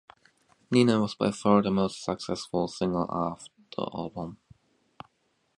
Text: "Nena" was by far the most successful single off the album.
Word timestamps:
"Nena" 0.71 0.99
was 0.99 1.13
by 1.13 1.29
far 1.29 1.61
the 1.61 1.69
most 1.69 2.03
successful 2.03 2.67
single 2.67 3.05
off 3.11 3.49
the 3.77 3.83
album. 3.93 4.37